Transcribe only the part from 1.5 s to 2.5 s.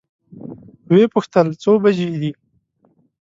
څو بجې دي؟